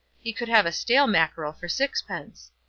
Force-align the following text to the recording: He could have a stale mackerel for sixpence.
He 0.19 0.33
could 0.33 0.49
have 0.49 0.65
a 0.65 0.71
stale 0.71 1.05
mackerel 1.05 1.53
for 1.53 1.67
sixpence. 1.67 2.49